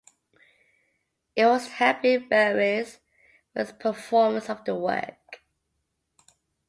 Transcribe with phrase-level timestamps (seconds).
[1.35, 2.99] It was to have been Barere's
[3.55, 5.43] first performance of the work.